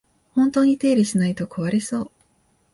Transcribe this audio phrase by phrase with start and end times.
[0.33, 2.11] 本当に手入れしないと壊れそう